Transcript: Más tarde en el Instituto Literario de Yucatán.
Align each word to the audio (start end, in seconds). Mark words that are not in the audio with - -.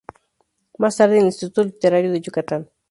Más 0.79 0.97
tarde 0.97 1.17
en 1.17 1.21
el 1.21 1.25
Instituto 1.27 1.63
Literario 1.63 2.11
de 2.11 2.21
Yucatán. 2.21 2.71